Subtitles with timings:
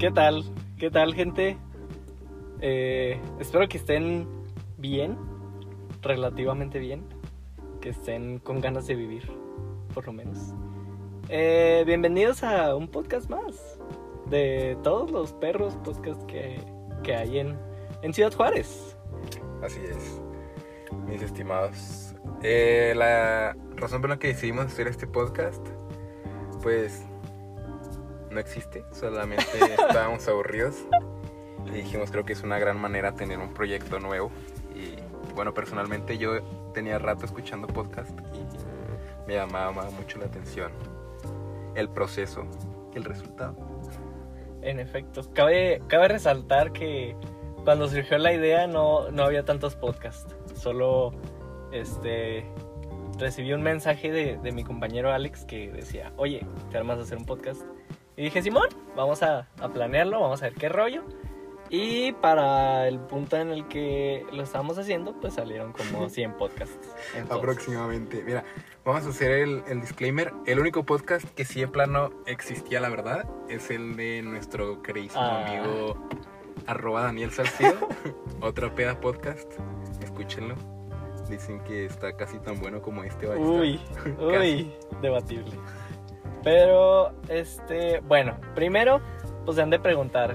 [0.00, 0.44] ¿Qué tal?
[0.78, 1.58] ¿Qué tal, gente?
[2.62, 4.26] Eh, espero que estén
[4.78, 5.18] bien,
[6.00, 7.04] relativamente bien,
[7.82, 9.30] que estén con ganas de vivir,
[9.92, 10.54] por lo menos.
[11.28, 13.78] Eh, bienvenidos a un podcast más
[14.30, 16.64] de todos los perros podcast que,
[17.02, 17.58] que hay en,
[18.00, 18.96] en Ciudad Juárez.
[19.62, 20.22] Así es,
[21.06, 22.14] mis estimados.
[22.42, 25.68] Eh, la razón por la que decidimos hacer este podcast,
[26.62, 27.04] pues
[28.30, 29.44] no existe, solamente
[29.88, 30.76] estábamos aburridos
[31.66, 34.30] y dijimos creo que es una gran manera tener un proyecto nuevo
[34.74, 34.94] y
[35.34, 40.72] bueno, personalmente yo tenía rato escuchando podcast y me llamaba mucho la atención
[41.74, 42.46] el proceso
[42.92, 43.54] y el resultado.
[44.62, 47.16] En efecto, cabe, cabe resaltar que
[47.64, 51.12] cuando surgió la idea no, no había tantos podcasts, solo
[51.72, 52.44] este
[53.18, 57.18] recibí un mensaje de, de mi compañero Alex que decía, oye, ¿te armas a hacer
[57.18, 57.62] un podcast?
[58.20, 61.04] Y dije, Simón, vamos a, a, planearlo, vamos a ver qué rollo.
[61.70, 66.90] Y para el punto en el que lo estábamos haciendo, pues salieron como 100 podcasts.
[67.14, 68.22] Entonces, Aproximadamente.
[68.22, 68.44] Mira,
[68.84, 70.34] vamos a hacer el, el, disclaimer.
[70.44, 75.22] El único podcast que sí de plano existía, la verdad, es el de nuestro queridísimo
[75.22, 75.46] ah.
[75.46, 75.96] amigo
[76.66, 77.88] arroba Daniel Salcido.
[78.42, 79.50] Otra peda podcast.
[80.02, 80.56] Escúchenlo.
[81.30, 83.28] Dicen que está casi tan bueno como este.
[83.28, 83.80] Va a uy,
[84.18, 85.52] uy, debatible.
[86.42, 89.00] Pero, este, bueno, primero,
[89.44, 90.34] pues se han de preguntar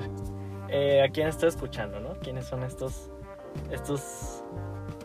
[0.70, 2.14] eh, a quién estoy escuchando, ¿no?
[2.20, 3.10] ¿Quiénes son estos,
[3.72, 4.44] estos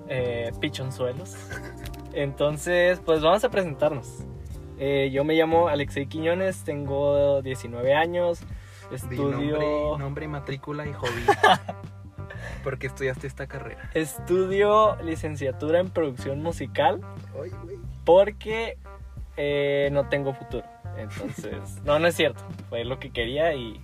[0.08, 1.36] eh, pichonzuelos?
[2.12, 4.24] Entonces, pues vamos a presentarnos.
[4.78, 8.40] Eh, yo me llamo Alexei Quiñones, tengo 19 años,
[8.90, 9.58] estudio...
[9.58, 11.24] Nombre, nombre, matrícula y hobby.
[12.64, 13.90] ¿Por qué estudiaste esta carrera?
[13.94, 17.00] Estudio licenciatura en producción musical.
[18.04, 18.76] Porque
[19.92, 20.79] no tengo futuro.
[20.96, 22.42] Entonces, no, no es cierto.
[22.68, 23.80] Fue lo que quería y,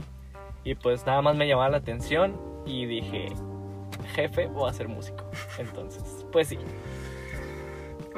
[0.65, 2.37] y pues nada más me llamaba la atención
[2.67, 3.29] y dije,
[4.15, 5.25] jefe, voy a ser músico.
[5.59, 6.03] Entonces,
[6.33, 6.59] pues sí.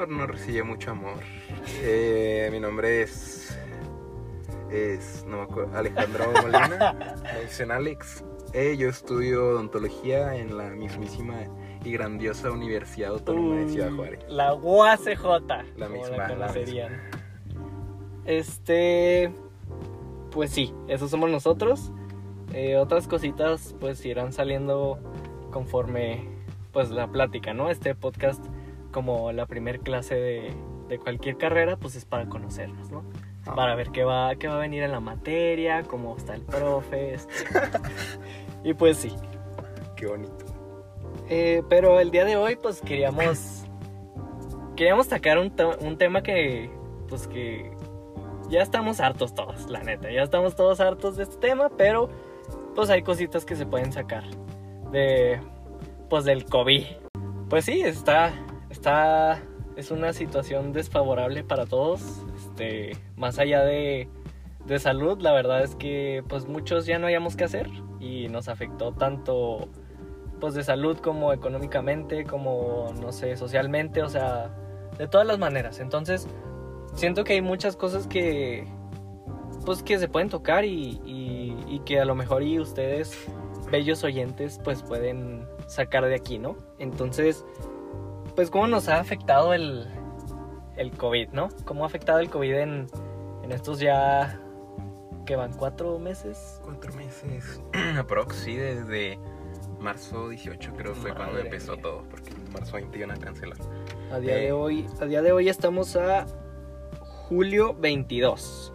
[0.09, 1.19] No recibe mucho amor.
[1.83, 3.59] Eh, mi nombre es.
[4.71, 5.25] Es.
[5.27, 5.77] No me acuerdo.
[5.77, 7.17] Alejandro Molina.
[7.23, 8.25] me dicen Alex.
[8.53, 11.35] Eh, yo estudio odontología en la mismísima
[11.85, 14.21] y grandiosa Universidad Autónoma de Ciudad Juárez.
[14.29, 15.25] La UACJ.
[15.77, 16.29] La misma.
[16.29, 17.01] La serían.
[18.29, 19.33] Este.
[20.31, 21.91] Pues sí, esos somos nosotros.
[22.53, 24.99] Eh, otras cositas pues irán saliendo
[25.51, 26.29] conforme
[26.71, 27.71] pues la plática, ¿no?
[27.71, 28.45] Este podcast
[28.93, 30.55] como la primer clase de,
[30.89, 33.03] de cualquier carrera pues es para conocernos, ¿no?
[33.47, 33.55] Ah.
[33.55, 37.15] Para ver qué va, qué va a venir en la materia, cómo está el profe.
[37.15, 37.33] Este.
[38.63, 39.15] y pues sí.
[39.97, 40.45] Qué bonito.
[41.31, 43.65] Eh, pero el día de hoy pues queríamos
[44.77, 45.51] queríamos sacar un,
[45.81, 46.71] un tema que
[47.09, 47.78] pues que
[48.49, 52.09] ya estamos hartos todos, la neta, ya estamos todos hartos de este tema, pero
[52.75, 54.25] pues hay cositas que se pueden sacar
[54.93, 55.41] de
[56.09, 56.85] pues del COVID.
[57.51, 58.33] Pues sí, está
[58.71, 59.41] está
[59.77, 64.09] es una situación desfavorable para todos, este, más allá de
[64.67, 67.69] de salud, la verdad es que pues muchos ya no hayamos que hacer
[68.01, 69.69] y nos afectó tanto
[70.41, 74.51] pues de salud como económicamente, como no sé, socialmente, o sea,
[74.97, 75.81] de todas las maneras.
[75.81, 76.29] Entonces,
[76.95, 78.67] siento que hay muchas cosas que
[79.65, 83.27] pues que se pueden tocar y, y, y, que a lo mejor y ustedes
[83.71, 87.45] bellos oyentes pues pueden sacar de aquí no entonces
[88.35, 89.87] pues cómo nos ha afectado el
[90.77, 92.87] el covid no cómo ha afectado el covid en,
[93.43, 94.41] en estos ya
[95.27, 97.61] que van cuatro meses cuatro meses
[97.99, 99.19] aprox sí desde
[99.81, 101.83] marzo 18 creo fue Madre cuando empezó mía.
[101.83, 103.59] todo porque en marzo 20 iban a cancelar.
[104.11, 106.27] A día eh, de hoy a día de hoy estamos a
[107.29, 108.73] julio 22.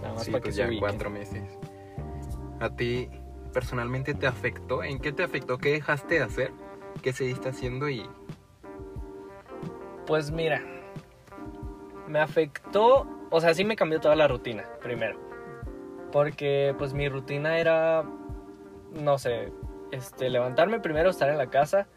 [0.00, 1.42] Nada más sí, para pues que ya se cuatro meses.
[2.60, 3.08] ¿A ti
[3.52, 4.82] personalmente te afectó?
[4.82, 5.58] ¿En qué te afectó?
[5.58, 6.52] ¿Qué dejaste de hacer?
[7.02, 8.08] ¿Qué seguiste haciendo y...?
[10.06, 10.62] Pues mira,
[12.06, 15.18] me afectó, o sea, sí me cambió toda la rutina, primero.
[16.12, 18.04] Porque pues mi rutina era,
[18.94, 19.52] no sé,
[19.92, 21.88] este, levantarme primero, estar en la casa.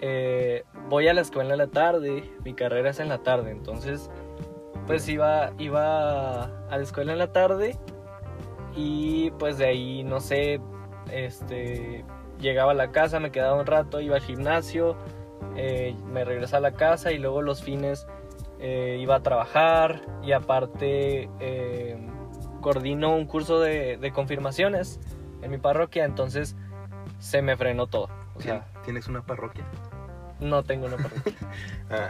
[0.00, 4.10] Eh, voy a la escuela en la tarde, mi carrera es en la tarde, entonces
[4.86, 7.78] pues iba, iba a la escuela en la tarde
[8.74, 10.60] y pues de ahí, no sé,
[11.10, 12.04] este,
[12.40, 14.96] llegaba a la casa, me quedaba un rato, iba al gimnasio,
[15.56, 18.06] eh, me regresaba a la casa y luego los fines
[18.60, 21.96] eh, iba a trabajar y aparte eh,
[22.60, 25.00] coordino un curso de, de, confirmaciones
[25.42, 26.56] en mi parroquia, entonces
[27.18, 28.08] se me frenó todo.
[28.34, 29.64] O sea, ¿Tienes una parroquia?
[30.40, 31.34] No tengo una parroquia.
[31.90, 32.08] ah.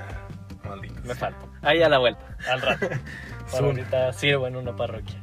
[0.73, 1.05] Malditos.
[1.05, 1.47] Me falta.
[1.61, 2.87] Ahí a la vuelta, al rato.
[3.53, 5.23] Ahorita sirvo en una parroquia.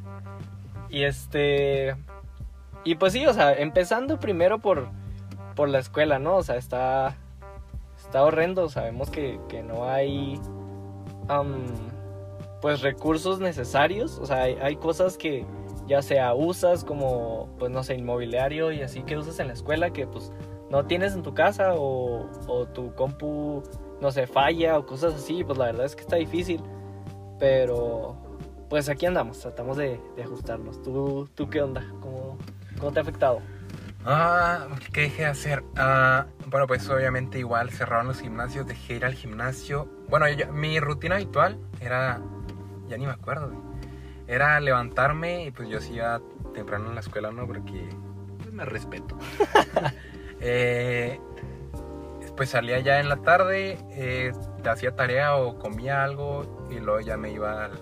[0.89, 1.95] Y este.
[2.83, 4.89] y pues sí, o sea, empezando primero por,
[5.55, 6.35] por la escuela, ¿no?
[6.37, 7.15] O sea, está,
[7.97, 8.69] está horrendo.
[8.69, 10.39] Sabemos que, que no hay,
[12.61, 14.19] pues, recursos necesarios.
[14.19, 15.47] O sea, hay, hay cosas que
[15.87, 19.91] ya sea usas como, pues, no sé, inmobiliario y así que usas en la escuela
[19.91, 20.31] que, pues,
[20.69, 23.63] no tienes en tu casa o, o tu compu,
[24.01, 25.43] no sé, falla o cosas así.
[25.43, 26.61] Pues la verdad es que está difícil.
[27.39, 28.15] Pero,
[28.69, 30.81] pues aquí andamos, tratamos de, de ajustarnos.
[30.81, 31.83] ¿Tú, ¿Tú qué onda?
[32.01, 32.37] ¿Cómo,
[32.79, 33.39] ¿Cómo te ha afectado?
[34.05, 35.63] Ah, ¿qué dejé de hacer?
[35.75, 39.89] Ah, bueno, pues obviamente igual cerraron los gimnasios, dejé ir al gimnasio.
[40.09, 42.21] Bueno, yo- mi rutina habitual era,
[42.87, 43.51] ya ni me acuerdo,
[44.27, 46.21] era levantarme y pues yo sí iba
[46.53, 47.45] temprano en la escuela, ¿no?
[47.45, 47.89] Porque
[48.37, 49.17] pues, me respeto.
[50.41, 51.19] Eh,
[52.39, 54.31] pues salía ya en la tarde, eh,
[54.63, 57.73] hacía tarea o comía algo y luego ya me iba al,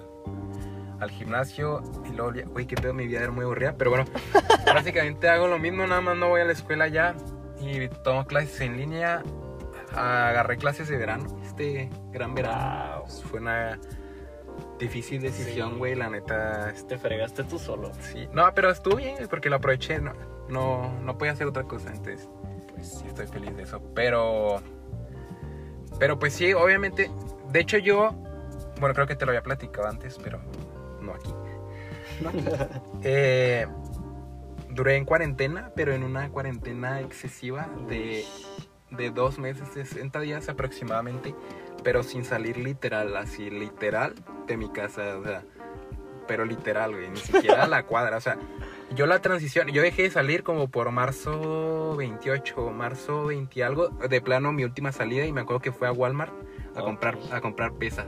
[1.00, 4.06] al gimnasio y luego, güey, qué pedo, mi vida era muy aburrida, pero bueno,
[4.66, 7.14] básicamente hago lo mismo, nada más no voy a la escuela ya
[7.60, 9.22] y tomo clases en línea,
[9.94, 13.04] agarré clases de verano, este gran verano, Wow.
[13.04, 13.80] pues, fue una
[14.80, 15.78] difícil decisión, Sí.
[15.78, 17.92] güey, la neta, Te fregaste tú solo.
[18.00, 20.14] sí, no, pero estuvo bien porque lo aproveché, no,
[20.50, 22.28] no, no podía hacer otra cosa, entonces
[22.78, 23.82] Pues sí estoy feliz de eso.
[23.96, 24.62] Pero.
[26.00, 27.10] Pero pues sí, obviamente.
[27.52, 28.12] De hecho, yo.
[28.80, 30.40] Bueno, creo que te lo había platicado antes, pero
[31.02, 31.34] no aquí.
[32.22, 32.46] No aquí.
[33.04, 33.68] Eh,
[34.70, 38.24] duré en cuarentena, pero en una cuarentena excesiva de,
[38.92, 41.34] de dos meses, 60 días aproximadamente,
[41.84, 44.14] pero sin salir literal, así literal
[44.46, 45.44] de mi casa, o sea,
[46.28, 48.38] pero literal, güey, ni siquiera a la cuadra, o sea,
[48.96, 53.90] yo la transición, yo dejé de salir como por marzo 28, marzo 20 y algo,
[53.90, 56.32] de plano mi última salida y me acuerdo que fue a Walmart
[56.76, 56.86] a Ok.
[56.86, 58.06] comprar a comprar pesas.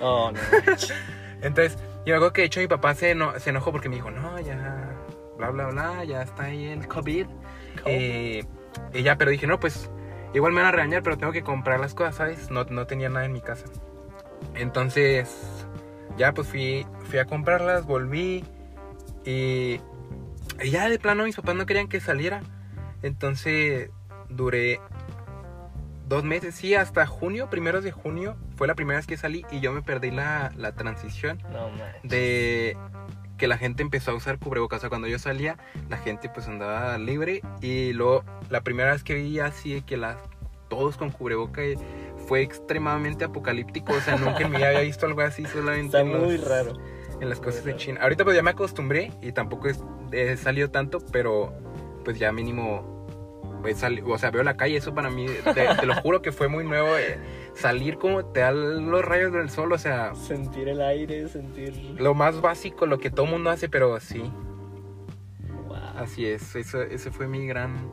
[0.00, 0.38] Oh, no.
[1.42, 3.96] Entonces, yo me acuerdo que de hecho mi papá se, eno- se enojó porque me
[3.96, 4.94] dijo, no, ya,
[5.38, 7.26] bla, bla, bla, ya está ahí el COVID.
[7.86, 8.44] Eh,
[8.92, 9.90] y ya, pero dije, no, pues
[10.32, 12.50] igual me van a regañar, pero tengo que comprar las cosas, ¿sabes?
[12.50, 13.64] No, no tenía nada en mi casa.
[14.54, 15.66] Entonces,
[16.16, 18.44] ya pues fui, fui a comprarlas, volví
[19.24, 19.80] y,
[20.62, 22.42] y ya de plano mis papás no querían que saliera.
[23.02, 23.90] Entonces,
[24.28, 24.80] duré
[26.08, 29.60] dos meses, sí, hasta junio, primeros de junio, fue la primera vez que salí y
[29.60, 31.70] yo me perdí la, la transición No,
[32.02, 32.76] de
[33.38, 34.78] que la gente empezó a usar cubrebocas.
[34.78, 35.56] O sea, cuando yo salía,
[35.88, 37.42] la gente pues andaba libre.
[37.60, 40.16] Y luego, la primera vez que vi así que las,
[40.68, 41.66] todos con cubrebocas
[42.28, 43.92] fue extremadamente apocalíptico.
[43.92, 46.74] O sea, nunca en mi vida había visto algo así, solamente Está los- muy raro.
[47.20, 47.76] En las cosas de.
[47.76, 48.00] China.
[48.02, 49.82] Ahorita pues ya me acostumbré y tampoco es-
[50.12, 51.52] he salido tanto, pero
[52.04, 52.92] pues ya mínimo.
[53.62, 55.24] Pues, o sea, veo la calle, eso para mí,
[55.54, 56.96] te, te lo juro que fue muy nuevo.
[56.98, 57.18] eh,
[57.54, 61.74] salir como te dan los rayos del sol, o sea, Sentir el aire, sentir.
[61.98, 64.20] lo más básico, lo que todo mundo hace, pero sí,
[65.68, 65.76] Wow.
[65.96, 66.54] así es.
[66.56, 67.90] Eso, ese fue mi gran,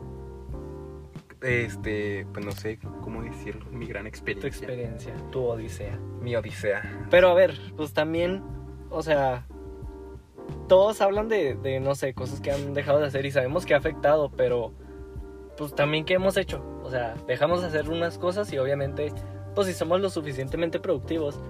[1.41, 4.67] este, pues no sé cómo decirlo, mi gran Tu experiencia.
[4.67, 5.97] experiencia, tu odisea.
[6.21, 7.05] Mi odisea.
[7.09, 8.43] Pero a ver, pues también,
[8.91, 9.47] o sea,
[10.67, 13.73] todos hablan de, de, no sé, cosas que han dejado de hacer y sabemos que
[13.73, 14.73] ha afectado, pero
[15.57, 16.63] pues también qué hemos hecho.
[16.83, 19.11] O sea, dejamos de hacer unas cosas y obviamente,
[19.55, 21.41] pues si somos lo suficientemente productivos,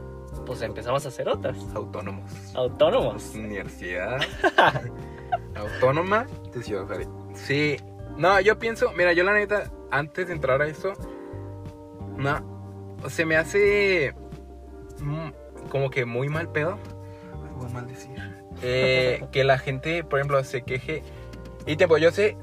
[0.46, 1.58] pues empezamos a hacer otras.
[1.76, 2.32] Autónomos.
[2.56, 3.36] Autónomos.
[3.36, 4.20] Universidad
[5.56, 7.08] autónoma de Ciudad Juárez.
[7.34, 7.78] Sí,
[8.18, 10.94] no, yo pienso, mira, yo la neta, antes de entrar a eso,
[12.18, 14.14] no, se me hace
[15.00, 16.78] mm, como que muy mal pedo.
[17.70, 18.12] Maldecir.
[18.62, 21.04] Eh, que la gente, por ejemplo, se queje.
[21.66, 22.38] Y tipo, yo sé,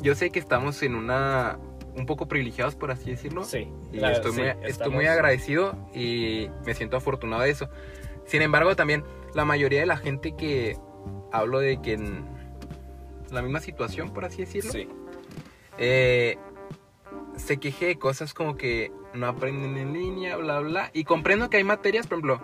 [0.00, 1.58] yo sé que estamos en una
[1.96, 3.44] un poco privilegiados, por así decirlo.
[3.44, 3.70] Sí.
[3.92, 7.70] Y estoy, sí, muy, estoy muy agradecido y me siento afortunado de eso.
[8.26, 9.02] Sin embargo, también
[9.34, 10.76] la mayoría de la gente que
[11.32, 12.26] hablo de que en
[13.30, 14.88] la misma situación, por así decirlo, Sí.
[15.78, 16.36] eh,
[17.36, 20.90] se queje de cosas como que no aprenden en línea, bla, bla.
[20.92, 22.40] Y comprendo que hay materias, por ejemplo,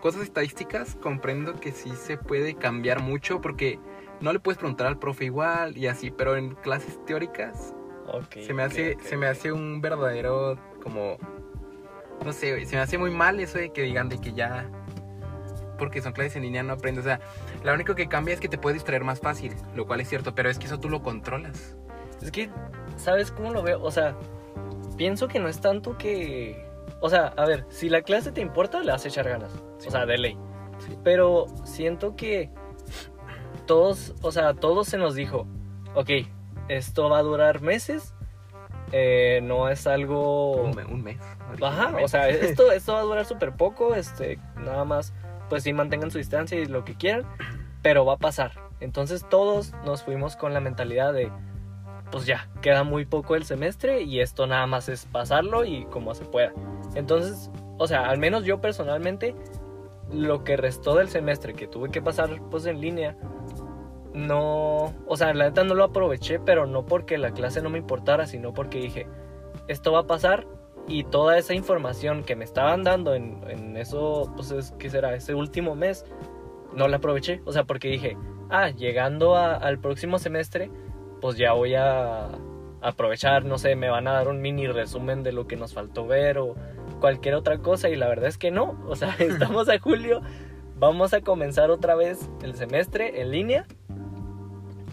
[0.00, 3.78] cosas estadísticas, comprendo que sí se puede cambiar mucho porque
[4.20, 7.74] no le puedes preguntar al profe igual y así, pero en clases teóricas
[8.28, 11.16] se me hace, se me hace un verdadero como
[12.24, 14.68] no sé, se me hace muy mal eso de que digan de que ya
[15.78, 17.20] porque son clases en línea no aprendes, o sea,
[17.64, 20.34] lo único que cambia es que te puedes distraer más fácil, lo cual es cierto,
[20.34, 21.74] pero es que eso tú lo controlas.
[22.20, 22.50] Es que,
[22.96, 23.82] ¿sabes cómo lo veo?
[23.82, 24.14] O sea,
[24.98, 26.69] pienso que no es tanto que...
[27.00, 29.52] O sea, a ver, si la clase te importa, le vas a echar ganas.
[29.78, 29.88] Sí.
[29.88, 30.38] O sea, de ley.
[30.78, 30.96] Sí.
[31.02, 32.50] Pero siento que
[33.66, 35.46] todos, o sea, todos se nos dijo,
[35.94, 36.10] ok,
[36.68, 38.14] esto va a durar meses,
[38.92, 40.52] eh, no es algo...
[40.62, 41.18] Un, me- un mes.
[41.62, 45.12] Ajá, o sea, esto, esto va a durar súper poco, este, nada más,
[45.48, 47.24] pues sí mantengan su distancia y lo que quieran,
[47.82, 48.52] pero va a pasar.
[48.80, 51.30] Entonces todos nos fuimos con la mentalidad de,
[52.10, 56.14] pues ya, queda muy poco el semestre y esto nada más es pasarlo y como
[56.14, 56.52] se pueda.
[56.94, 59.34] Entonces, o sea, al menos yo personalmente,
[60.12, 63.16] lo que restó del semestre que tuve que pasar pues en línea,
[64.12, 67.78] no, o sea, la neta no lo aproveché, pero no porque la clase no me
[67.78, 69.06] importara, sino porque dije,
[69.68, 70.46] esto va a pasar
[70.88, 75.14] y toda esa información que me estaban dando en, en eso, pues es que será
[75.14, 76.04] ese último mes,
[76.74, 78.16] no la aproveché, o sea, porque dije,
[78.50, 80.70] ah, llegando al próximo semestre,
[81.20, 82.28] pues ya voy a
[82.82, 86.06] aprovechar, no sé, me van a dar un mini resumen de lo que nos faltó
[86.06, 86.54] ver o
[87.00, 90.20] cualquier otra cosa y la verdad es que no, o sea, estamos a julio,
[90.76, 93.66] vamos a comenzar otra vez el semestre en línea.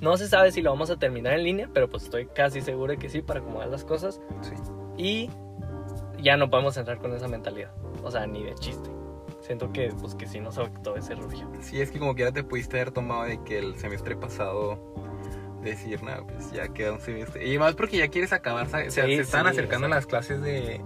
[0.01, 2.91] No se sabe si lo vamos a terminar en línea, pero pues estoy casi seguro
[2.91, 4.53] de que sí para acomodar las cosas Sí.
[4.97, 5.29] y
[6.21, 7.71] ya no podemos entrar con esa mentalidad,
[8.03, 8.89] o sea, ni de chiste.
[9.41, 11.47] Siento que pues que sí nos afectó ese rollo.
[11.61, 14.77] Sí, es que como quiera te pudiste haber tomado de que el semestre pasado
[15.61, 17.45] decir, nada, pues ya queda un semestre.
[17.47, 18.89] Y más porque ya quieres acabar, ¿sabes?
[18.89, 19.95] o sea, Sí, se están sí, acercando exacto.
[19.95, 20.81] las clases de,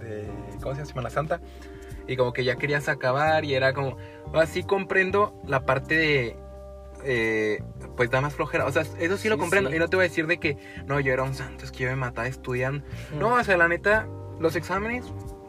[0.00, 0.28] de,
[0.62, 0.84] ¿cómo se llama?
[0.84, 1.40] Semana Santa.
[2.06, 3.96] Y como que ya querías acabar y era como,
[4.34, 6.36] así comprendo la parte de,
[7.04, 7.62] eh,
[7.96, 8.66] pues da más flojera.
[8.66, 9.74] O sea, eso sí, lo comprendo.
[9.74, 11.84] Y no te voy a decir de que, no, yo era un santo, es que
[11.84, 12.84] yo me mataba estudiando.
[13.18, 14.06] No, o sea, la neta,
[14.38, 15.06] los exámenes,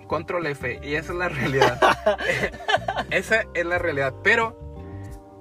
[0.08, 1.80] control F, y esa es la realidad.
[3.12, 4.13] esa es la realidad.
[4.24, 4.58] Pero,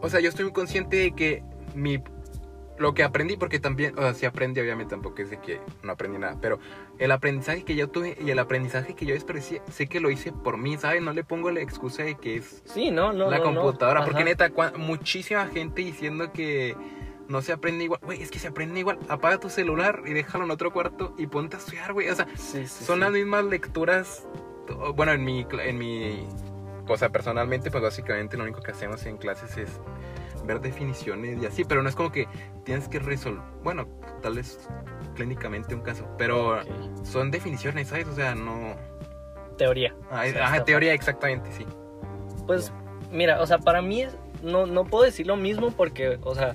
[0.01, 1.43] o sea, yo estoy muy consciente de que
[1.75, 2.03] mi.
[2.81, 5.93] Lo que aprendí, porque también, o sea, sí aprendí, obviamente, tampoco es de que no
[5.93, 6.59] aprendí nada, pero
[6.99, 10.33] el aprendizaje que yo tuve y el aprendizaje que yo desperdicié, sé que lo hice
[10.33, 11.03] por mí, ¿sabes?
[11.03, 13.31] No le pongo la excusa de que es Sí, no, no.
[13.31, 16.75] la no, computadora, porque neta, muchísima gente diciendo que
[17.29, 18.01] no se aprende igual.
[18.03, 18.99] Güey, es que se aprende igual.
[19.09, 22.09] Apaga tu celular y déjalo en otro cuarto y ponte a estudiar, güey.
[22.09, 23.01] O sea, Sí, sí, son sí.
[23.03, 24.27] las mismas lecturas.
[24.97, 26.27] Bueno, en mi, en mi
[26.87, 29.69] cosa personalmente, pues básicamente lo único que hacemos en clases es
[30.47, 32.27] ver definiciones y así, pero no es como que
[32.65, 33.87] tienes que resolver, bueno,
[34.23, 34.69] tal vez
[35.15, 36.67] clínicamente un caso, pero Ok.
[37.05, 38.07] son definiciones, ¿sabes?
[38.09, 38.75] O sea, no...
[39.59, 39.95] Teoría.
[40.11, 41.67] Ah, sea, ajá, teoría, exactamente, sí.
[42.47, 42.73] Pues,
[43.13, 46.55] mira, o sea, para mí es- no, no puedo decir lo mismo porque, o sea,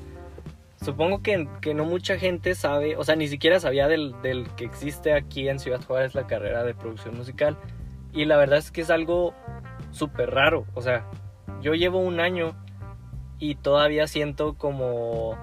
[0.84, 4.66] supongo que, que no mucha gente sabe, o sea, ni siquiera sabía del, del que
[4.66, 7.58] existe aquí en Ciudad Juárez la carrera de producción musical.
[8.14, 9.34] Y la verdad es que es algo
[9.92, 10.66] súper raro.
[10.74, 11.06] O sea,
[11.62, 12.56] yo llevo un año
[13.40, 15.38] y todavía siento como...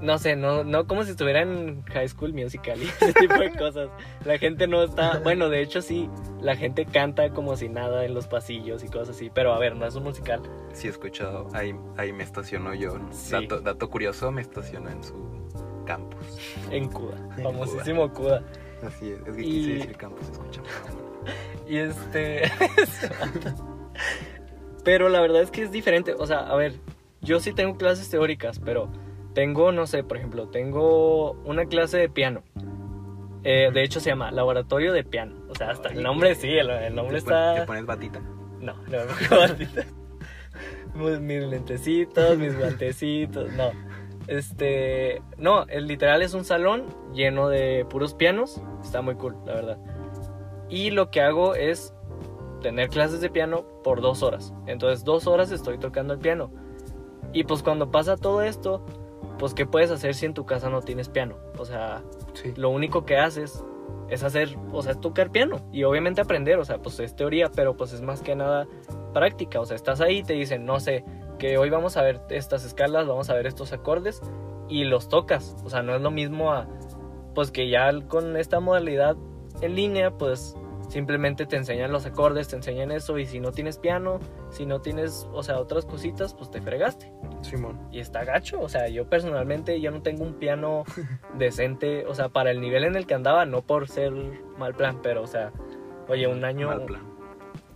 [0.00, 3.50] No sé, no, no como si estuviera en High School Musical y ese tipo de
[3.54, 3.90] cosas.
[4.24, 5.18] La gente no está...
[5.18, 6.08] Bueno, de hecho sí,
[6.40, 9.30] la gente canta como si nada en los pasillos y cosas así.
[9.34, 10.40] Pero a ver, no es un musical.
[10.72, 11.48] Sí, he escuchado.
[11.52, 12.98] Ahí, ahí me estacionó yo.
[13.30, 15.14] Dato, dato curioso, me estacionó en su
[15.84, 16.38] campus.
[16.70, 17.16] En Cuba.
[17.36, 18.40] En famosísimo Cuba.
[18.86, 19.18] Así es.
[19.26, 20.62] Es que Y- quise decir campus, escucha.
[21.68, 22.50] Y este.
[24.84, 26.14] pero la verdad es que es diferente.
[26.14, 26.74] O sea, a ver,
[27.22, 28.88] yo sí tengo clases teóricas, pero
[29.34, 32.42] tengo, no sé, por ejemplo, tengo una clase de piano.
[33.42, 35.34] Eh, de hecho, se llama Laboratorio de Piano.
[35.48, 37.54] O sea, hasta el nombre sí, el, el nombre ¿Te está.
[37.54, 38.20] ¿Te pones batita?
[38.60, 39.84] No, no me pongo batita.
[40.94, 43.70] Mis- Mis lentecitos, mis guantecitos, no.
[44.26, 46.84] Este, no, el literal es un salón
[47.14, 48.60] lleno de puros pianos.
[48.82, 49.78] Está muy cool, la verdad.
[50.68, 51.94] Y lo que hago es
[52.60, 54.52] tener clases de piano por dos horas.
[54.66, 56.52] Entonces, dos horas estoy tocando el piano.
[57.32, 58.84] Y pues cuando pasa todo esto,
[59.38, 61.36] pues ¿qué puedes hacer si en tu casa no tienes piano?
[61.58, 62.02] O sea,
[62.34, 62.52] Sí.
[62.56, 63.64] lo único que haces
[64.08, 67.50] es hacer, o sea, es tocar piano y obviamente aprender, o sea, pues es teoría,
[67.54, 68.66] pero pues es más que nada
[69.14, 71.04] práctica, o sea, estás ahí y te dicen, no sé,
[71.38, 74.20] que hoy vamos a ver estas escalas, vamos a ver estos acordes
[74.68, 76.66] y los tocas, o sea, no es lo mismo a,
[77.34, 79.16] pues que ya con esta modalidad
[79.60, 80.56] en línea, pues
[80.90, 84.18] simplemente te enseñan los acordes, te enseñan eso y si no tienes piano,
[84.50, 87.10] si no tienes, o sea, otras cositas, pues te fregaste
[87.42, 87.78] Simón.
[87.92, 88.60] y está gacho.
[88.60, 90.84] O sea, yo personalmente yo no tengo un piano
[91.38, 94.12] decente, o sea, para el nivel en el que andaba, no por ser
[94.58, 95.52] mal plan, pero o sea,
[96.08, 97.02] oye, un año, Mal plan.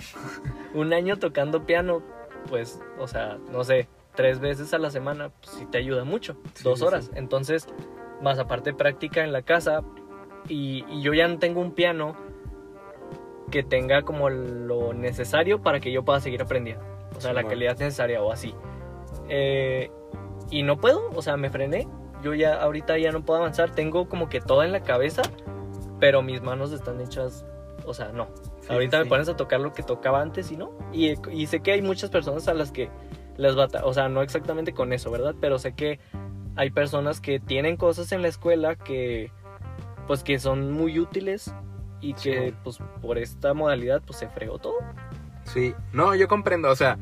[0.75, 2.03] un año tocando piano,
[2.49, 6.37] pues, o sea, no sé, tres veces a la semana, pues sí te ayuda mucho,
[6.55, 7.07] Sí, dos horas.
[7.07, 7.13] sí.
[7.15, 7.69] Entonces,
[8.23, 9.83] más aparte práctica en la casa
[10.49, 12.17] y, y yo ya no tengo un piano
[13.55, 16.85] que tenga como lo necesario para que yo pueda seguir aprendiendo.
[17.17, 18.53] O sea, la calidad necesaria o así.
[19.29, 19.93] Eh,
[20.51, 21.87] y no puedo, o sea, me frené.
[22.21, 23.71] Yo ya ahorita ya no puedo avanzar.
[23.71, 25.23] Tengo como que todo en la cabeza,
[26.01, 27.47] pero mis manos están hechas,
[27.87, 28.27] o sea, no.
[28.63, 30.73] Sí, ahorita me pones a tocar lo que tocaba antes y no.
[30.93, 32.91] Y, y sé que hay muchas personas a las que
[33.37, 35.37] les bata, o sea, no exactamente con eso, ¿verdad?
[35.41, 36.01] Pero sé que
[36.57, 39.31] hay personas que tienen cosas en la escuela que,
[40.09, 41.55] pues, que son muy útiles
[42.11, 44.77] y que, pues, por esta modalidad, pues, se fregó todo.
[45.45, 45.75] Sí.
[45.93, 46.71] No, yo comprendo.
[46.71, 46.99] O sea,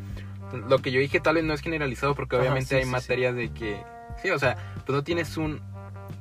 [0.68, 2.90] lo que yo dije tal vez no es generalizado porque Ajá, obviamente sí, hay sí,
[2.90, 3.82] materias de que,
[4.22, 5.60] sí, o sea, tú no tienes un,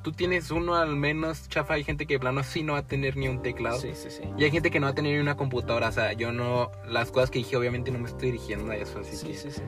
[0.03, 2.87] tú tienes uno al menos, chafa, hay gente que de plano sí no va a
[2.87, 3.79] tener ni un teclado.
[3.79, 4.23] Sí, sí, sí.
[4.37, 6.71] Y hay gente que no va a tener ni una computadora, o sea, yo no,
[6.87, 9.33] las cosas que dije obviamente no me estoy dirigiendo a eso, así Sí, que...
[9.35, 9.61] sí, sí.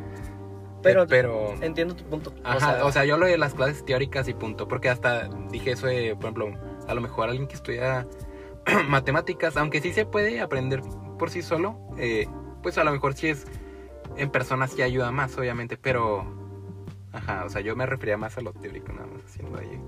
[0.81, 2.33] Pero, Pero, pero entiendo tu punto.
[2.43, 5.87] Ajá, o sea, yo lo de las clases teóricas y punto, porque hasta dije eso
[5.87, 8.05] de, por ejemplo, a lo mejor alguien que estudia
[8.87, 10.81] matemáticas, aunque sí se puede aprender
[11.19, 12.27] por sí solo, eh,
[12.61, 13.45] pues a lo mejor sí es
[14.17, 16.25] en personas sí ayuda más, obviamente, pero,
[17.11, 19.79] ajá, o sea, yo me refería más a lo teórico, nada más haciendo ahí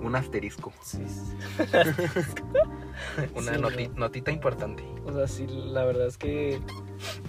[0.00, 1.36] un asterisco, sí, sí.
[3.34, 4.00] una Sí, noti- no.
[4.00, 4.84] notita importante.
[5.04, 6.60] O sea, sí, la verdad es que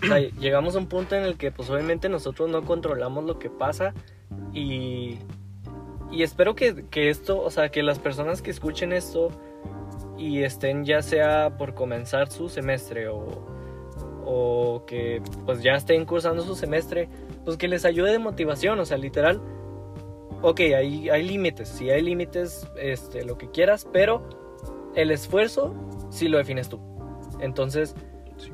[0.03, 3.37] o sea, llegamos a un punto en el que pues obviamente nosotros no controlamos lo
[3.39, 3.93] que pasa
[4.53, 5.19] y,
[6.11, 9.29] y espero que, que esto, o sea, que las personas que escuchen esto
[10.17, 13.25] y estén ya sea por comenzar su semestre o,
[14.25, 17.09] o que pues ya estén cursando su semestre,
[17.43, 19.41] pues que les ayude de motivación, o sea, literal.
[20.41, 24.27] Ok, hay, hay límites, sí hay límites, este, lo que quieras, pero
[24.95, 25.73] el esfuerzo
[26.09, 26.79] sí lo defines tú.
[27.39, 27.95] Entonces,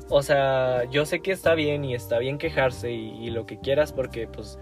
[0.08, 3.58] o sea, yo sé que está bien y está bien quejarse y, y lo que
[3.58, 4.58] quieras porque pues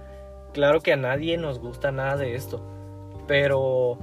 [0.52, 2.64] claro que a nadie nos gusta nada de esto.
[3.26, 3.99] Pero,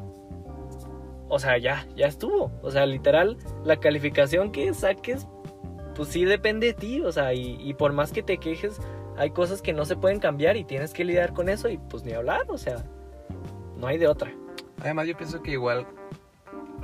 [1.30, 2.52] o sea, ya, ya estuvo.
[2.62, 5.28] O sea, literal, la calificación que saques,
[5.96, 7.02] pues sí depende de ti.
[7.02, 8.80] O sea, y, y por más que te quejes,
[9.18, 12.04] hay cosas que no se pueden cambiar y tienes que lidiar con eso y pues
[12.04, 12.46] ni hablar.
[12.50, 12.84] O sea,
[13.78, 14.32] no hay de otra.
[14.82, 15.88] Además, yo pienso que igual,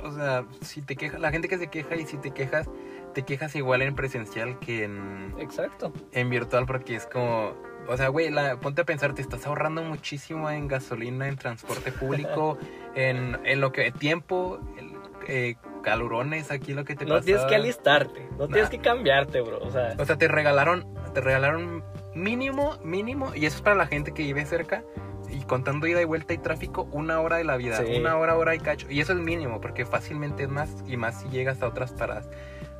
[0.02, 2.68] o sea, si te quejas, la gente que se queja y si te quejas,
[3.14, 5.92] te quejas igual en presencial que en, Exacto.
[6.12, 7.54] en virtual porque es como,
[7.88, 11.92] o sea, güey, la- ponte a pensar, te estás ahorrando muchísimo en gasolina, en transporte
[11.92, 12.58] público,
[12.94, 14.92] en, en lo que, tiempo, el-
[15.26, 18.70] eh, calurones, aquí lo que te No tienes que alistarte, no tienes Nah.
[18.70, 19.58] que cambiarte, bro.
[19.58, 21.82] O sea, O sea, te regalaron, te regalaron
[22.14, 24.82] mínimo, mínimo, y eso es para la gente que vive cerca,
[25.30, 27.96] y contando ida y vuelta y tráfico, una hora de la vida, Sí.
[27.98, 28.86] una hora, hora y cacho.
[28.90, 32.28] Y eso es mínimo, porque fácilmente es más, y más si llegas a otras paradas.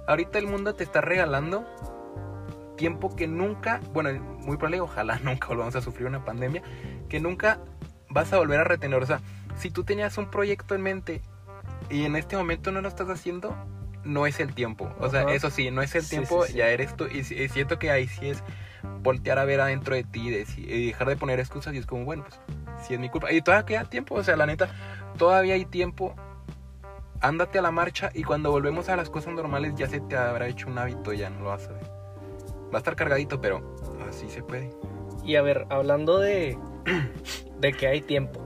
[0.07, 1.65] Ahorita el mundo te está regalando
[2.77, 6.63] tiempo que nunca, bueno, muy probable, ojalá nunca volvamos a sufrir una pandemia,
[7.09, 7.61] que nunca
[8.09, 9.03] vas a volver a retener.
[9.03, 9.21] O sea,
[9.57, 11.23] si tú tenías un proyecto en mente
[11.91, 13.55] y en este momento no lo estás haciendo,
[14.05, 14.93] no es el tiempo.
[14.99, 15.33] O sea, Ajá.
[15.33, 16.59] eso sí, no es el tiempo, sí, sí.
[16.59, 17.07] ya eres tú.
[17.07, 18.43] Y, si- y siento que ahí sí es
[19.03, 22.25] voltear a ver adentro de ti y dejar de poner excusas y es como, bueno,
[22.25, 22.39] pues
[22.87, 23.33] sí es mi culpa.
[23.33, 24.69] Y todavía queda tiempo, o sea, la neta,
[25.17, 26.15] todavía hay tiempo.
[27.21, 30.47] Ándate a la marcha y cuando volvemos a las cosas normales ya se te habrá
[30.49, 31.94] hecho un hábito, ya no lo vas a ver.
[32.75, 33.63] Va a estar cargadito, pero
[34.09, 34.69] así se puede.
[35.25, 36.59] y a ver, hablando de,
[37.61, 38.45] de que hay tiempo.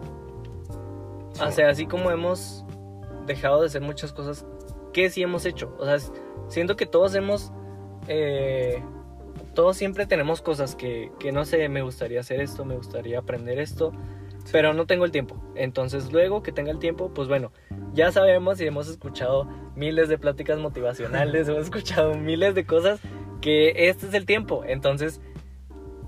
[1.40, 2.66] O sea, así como hemos
[3.24, 4.44] dejado de hacer muchas cosas,
[4.92, 5.74] ¿qué sí hemos hecho?
[5.78, 5.96] O sea,
[6.48, 7.52] siento que todos hemos...
[8.06, 8.82] eh,
[9.54, 13.58] todos siempre tenemos cosas que, que no sé, me gustaría hacer esto, me gustaría aprender
[13.58, 13.92] esto,
[14.52, 15.42] pero no tengo el tiempo.
[15.54, 17.50] Entonces luego que tenga el tiempo, pues bueno,
[17.94, 23.00] ya sabemos y hemos escuchado miles de pláticas motivacionales, hemos escuchado miles de cosas
[23.40, 24.64] que este es el tiempo.
[24.66, 25.20] Entonces,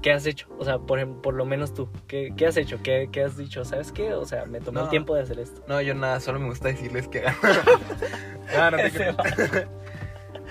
[0.02, 0.48] ¿qué has hecho?
[0.58, 2.80] O sea, por, por lo menos tú, ¿qué, qué has hecho?
[2.82, 3.64] ¿Qué, qué has dicho?
[3.64, 4.14] ¿Sabes qué?
[4.14, 4.90] O sea, me tomé el No.
[4.90, 5.62] tiempo de hacer esto.
[5.68, 7.22] No, yo nada, solo me gusta decirles que
[8.70, 9.24] no, te va.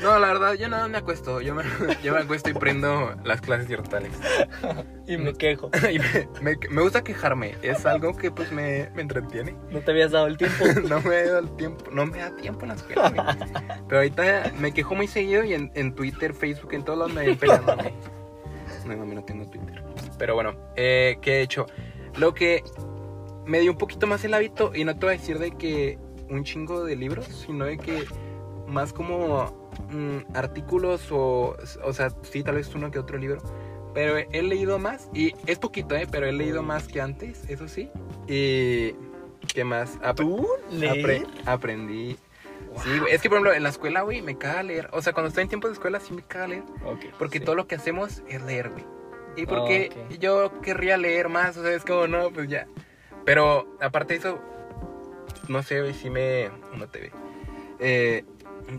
[0.02, 1.42] No, la verdad, yo nada me acuesto.
[1.42, 1.64] Yo me,
[2.04, 4.12] yo me acuesto y prendo las clases virtuales.
[5.08, 5.70] y me quejo.
[5.92, 7.56] Y me, me- me gusta quejarme.
[7.62, 9.56] Es algo que pues me, me entretiene.
[9.72, 10.64] No te habías dado el tiempo.
[10.90, 13.38] No me da el tiempo, no me da tiempo en la escuela.
[13.88, 17.36] Pero ahorita me quejo muy seguido y en, en Twitter, Facebook, en todos lados me
[17.36, 17.94] peleándome.
[18.86, 19.84] No, mami, no tengo Twitter.
[20.18, 21.66] Pero bueno, eh, ¿qué he hecho?
[22.18, 22.64] Lo que
[23.46, 25.98] me dio un poquito más el hábito, y no te voy a decir de que
[26.30, 28.06] un chingo de libros, sino de que
[28.68, 29.59] más como
[29.92, 33.42] mm, artículos o, o sea, sí, tal vez uno que otro libro.
[33.94, 36.08] Pero he leído más, y es poquito, ¿eh?
[36.10, 37.90] Pero he leído más que antes, eso sí.
[38.28, 38.94] Y...
[39.54, 39.98] ¿Qué más?
[40.02, 40.48] Apre- ¿Tú?
[40.70, 41.28] apre- ¿Leer?
[41.46, 42.18] aprendí...
[42.84, 44.90] Sí, güey, es que por ejemplo en la escuela, güey, me caga leer.
[44.94, 46.64] O sea, cuando estoy en tiempo de escuela sí me caga leer.
[46.86, 47.46] Ok, Porque sí.
[47.46, 48.86] todo lo que hacemos es leer, güey.
[49.36, 50.20] Y porque Ah, ok.
[50.20, 52.68] yo querría leer más, o sea, es como, no, pues ya.
[53.26, 54.40] Pero aparte de eso,
[55.48, 56.50] no sé, güey, sí me...
[56.78, 57.12] No te ve.
[57.80, 58.24] Eh,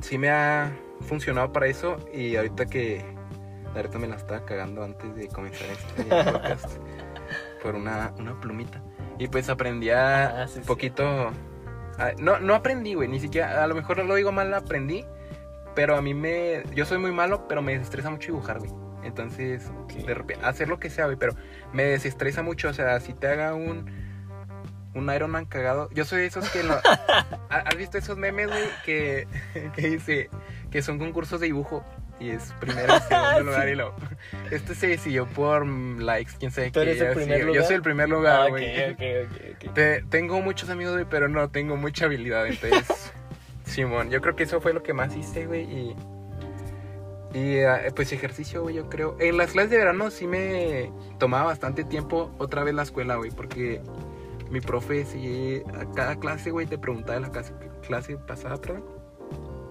[0.01, 3.05] sí me ha funcionado para eso y ahorita que...
[3.75, 6.77] Ahorita me la estaba cagando antes de comenzar este podcast
[7.63, 8.83] por una, una plumita.
[9.19, 11.29] Y pues aprendí a Ah, sí, poquito...
[11.99, 13.63] a- no, no aprendí, güey, ni siquiera...
[13.63, 15.05] A lo mejor lo digo mal, aprendí.
[15.77, 16.65] Pero a mí me...
[16.75, 18.73] Yo soy muy malo, pero me desestresa mucho dibujar, güey.
[19.05, 19.71] Entonces,
[20.05, 21.35] de repente, hacer lo que sea, güey, pero
[21.73, 22.69] me desestresa mucho.
[22.71, 23.89] O sea, si te haga un,
[24.95, 25.89] un Iron Man cagado.
[25.93, 26.63] Yo soy de esos que.
[26.63, 26.75] no-
[27.51, 28.65] ¿Ha- ¿Has visto esos memes, güey?
[28.85, 29.27] Que,
[29.75, 30.31] que dice
[30.71, 31.85] que son concursos de dibujo
[32.21, 33.95] y es primero y segundo lugar y lo.
[34.51, 36.93] Este se decidió por likes, quién sabe ¿Tú qué.
[36.93, 38.91] eres el Yo soy el primer Ah, lugar, ok, güey.
[38.93, 39.75] ok, ok, ok.
[39.75, 42.47] Te- tengo muchos amigos, güey, pero no tengo mucha habilidad.
[42.47, 43.13] Entonces,
[43.65, 45.63] Simón, yo creo que eso fue lo que más hice, güey.
[45.63, 45.97] Y,
[47.33, 49.17] y ah, pues ejercicio, güey, yo creo.
[49.21, 53.31] En las clases de verano sí me tomaba bastante tiempo otra vez la escuela, güey,
[53.31, 53.81] porque
[54.51, 57.53] mi profe, sí, a cada clase, güey, te preguntaba de la clase,
[57.87, 58.85] clase pasada, perdón.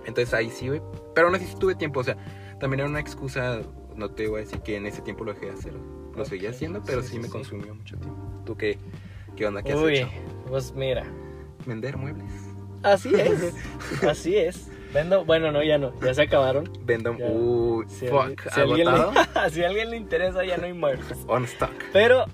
[0.06, 0.82] Entonces ahí sí, güey.
[1.14, 2.18] Pero aún así sí tuve tiempo, o sea,
[2.60, 3.60] también era una excusa.
[3.96, 5.74] No te voy a decir que en ese tiempo lo dejé de hacer.
[5.74, 7.32] Lo Ok, seguía haciendo, pero sí, sí, sí, me sí.
[7.32, 8.20] consumió mucho tiempo.
[8.46, 8.78] ¿Tú qué,
[9.36, 9.62] qué onda?
[9.62, 10.10] ¿Qué has Uy, hecho?
[10.48, 11.04] pues mira,
[11.66, 12.32] Vender muebles.
[12.84, 13.54] así es,
[14.08, 14.70] así es.
[14.94, 16.68] Vendo, bueno, no, ya no, ya se acabaron.
[16.84, 17.12] Vendo.
[17.12, 18.42] Uy, Si, fuck.
[18.52, 21.18] si alguien le, si a alguien le interesa, ya no hay muertos.
[21.28, 21.70] On stock.
[21.94, 22.26] Pero,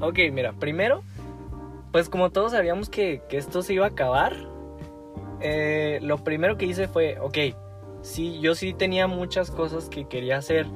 [0.00, 1.02] ok, mira, primero,
[1.92, 4.34] pues como todos sabíamos que, que esto se iba a acabar,
[5.40, 7.38] eh, lo primero que hice fue, ok,
[8.02, 10.66] sí, yo sí tenía muchas cosas que quería hacer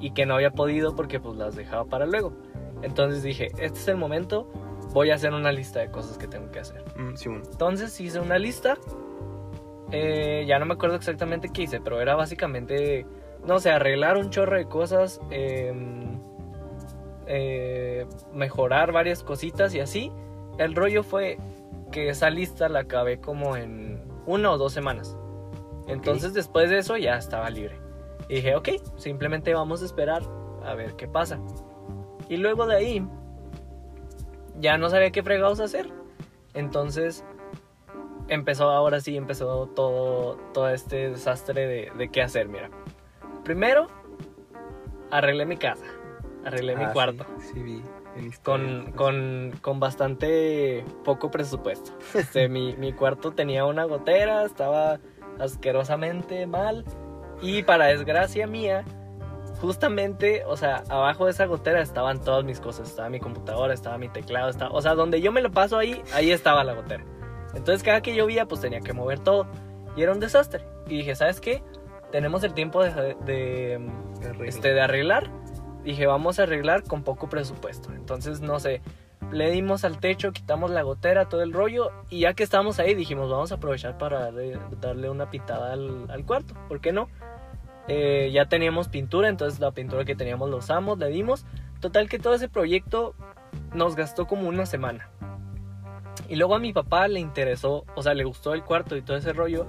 [0.00, 2.32] y que no había podido porque pues las dejaba para luego.
[2.82, 4.50] Entonces dije, este es el momento,
[4.92, 6.82] voy a hacer una lista de cosas que tengo que hacer.
[6.96, 7.14] Mm.
[7.50, 8.76] Entonces hice una lista.
[9.92, 13.06] eh, ya no me acuerdo exactamente qué hice, pero era básicamente,
[13.46, 16.18] no sé, arreglar un chorro de cosas, em,
[17.26, 20.10] eh, mejorar varias cositas y así.
[20.58, 21.38] El rollo fue
[21.90, 25.16] que esa lista la acabé como en una o dos semanas.
[25.88, 27.76] Entonces después de eso ya estaba libre.
[28.28, 30.22] Y dije, ok, simplemente vamos a esperar
[30.64, 31.38] a ver qué pasa.
[32.28, 33.06] Y luego de ahí,
[34.60, 35.90] ya no sabía qué fregados hacer.
[36.54, 37.24] Entonces
[38.28, 42.70] empezó ahora sí, empezó todo, todo este desastre de, de qué hacer, mira.
[43.44, 43.88] Primero,
[45.10, 45.84] arreglé mi casa,
[46.44, 47.26] arreglé mi Ah, cuarto.
[47.40, 47.82] Sí, sí vi
[48.14, 48.94] Con, historias.
[48.94, 51.92] con, con bastante poco presupuesto.
[52.14, 54.98] Este, mi, mi cuarto tenía una gotera, estaba
[55.38, 56.84] asquerosamente mal.
[57.40, 58.84] Y para desgracia mía,
[59.60, 62.88] justamente, o sea, abajo de esa gotera estaban todas mis cosas.
[62.88, 66.02] Estaba mi computadora, estaba mi teclado, estaba, o sea, donde yo me lo paso ahí,
[66.12, 67.04] ahí estaba la gotera.
[67.54, 69.46] Entonces cada que llovía, pues tenía que mover todo.
[69.96, 70.64] Y era un desastre.
[70.86, 71.62] Y dije, ¿sabes qué?
[72.10, 73.90] Tenemos el tiempo de, de,
[74.44, 75.30] este, de arreglar.
[75.84, 77.92] Dije, vamos a arreglar con poco presupuesto.
[77.92, 78.80] Entonces, no sé,
[79.30, 81.90] le dimos al techo, quitamos la gotera, todo el rollo.
[82.10, 84.30] Y ya que estábamos ahí, dijimos, vamos a aprovechar para
[84.80, 86.54] darle, una pintada al, al cuarto.
[86.68, 87.08] ¿Por qué no?
[87.88, 91.44] Eh, ya teníamos pintura, entonces la pintura que teníamos la usamos, le dimos.
[91.80, 93.14] Total que todo ese proyecto
[93.74, 95.08] nos gastó como una semana.
[96.28, 99.16] Y luego a mi papá le interesó, o sea, le gustó el cuarto y todo
[99.16, 99.66] ese rollo.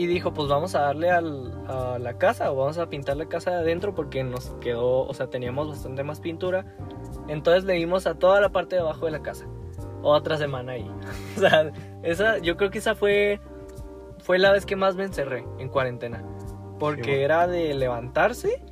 [0.00, 3.26] Y dijo, pues vamos a darle al- a la casa o vamos a pintar la
[3.26, 6.64] casa de adentro porque nos quedó, o sea, teníamos bastante más pintura.
[7.28, 9.46] Entonces le dimos a toda la parte de abajo de la casa.
[10.02, 10.90] Otra semana ahí.
[11.36, 11.70] o sea,
[12.02, 13.40] esa, yo creo que esa fue,
[14.20, 16.24] fue la vez que más me encerré en cuarentena.
[16.78, 17.24] Porque Sí, bueno.
[17.24, 18.62] era de levantarse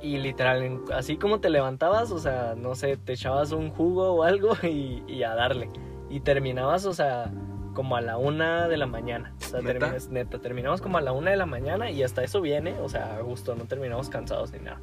[0.00, 4.22] y literal, así como te levantabas, o sea, no sé, te echabas un jugo o
[4.22, 5.68] algo y, y a darle.
[6.08, 7.32] Y terminabas, o sea,
[7.76, 9.34] como a la una de la mañana.
[9.38, 9.78] O sea, ¿Neta?
[9.78, 12.88] terminas- neta, terminamos como a la una de la mañana y hasta eso viene, o
[12.88, 14.80] sea, a gusto, no terminamos cansados ni nada.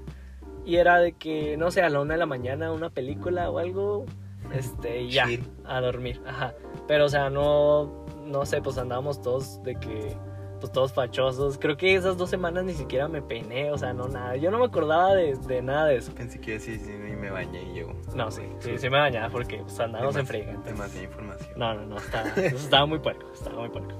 [0.63, 3.57] Y era de que, no sé, a la una de la mañana una película o
[3.57, 4.05] algo,
[4.53, 5.25] este, y ya,
[5.65, 6.53] a dormir, ajá.
[6.87, 10.15] Pero, o sea, no, no sé, pues andábamos todos de que,
[10.63, 11.57] pues todos fachosos.
[11.57, 14.37] Creo que esas dos semanas ni siquiera me peiné, o sea, no nada.
[14.37, 16.15] Yo no me acordaba de, de nada de eso.
[16.15, 17.91] Pensé que sí, sí, y me bañé y llegó.
[18.15, 20.53] No, sí, sí, sí me bañaba porque pues, andábamos en friega.
[20.63, 21.49] Demasiada información.
[21.57, 23.93] no, no, no, estaba, estaba muy puerco, estaba muy puerco.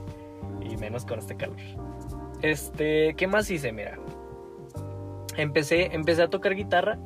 [0.61, 1.57] Y menos con este calor.
[2.41, 3.73] Este, ¿qué más hice?
[3.73, 3.99] Mira,
[5.35, 6.97] empecé, empecé a tocar guitarra,